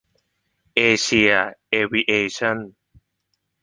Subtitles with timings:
[0.75, 1.31] เอเชีย
[1.69, 2.57] เอวิเอชั่น